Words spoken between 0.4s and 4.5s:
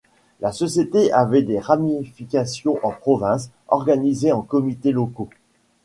Société avait des ramifications en province organisées en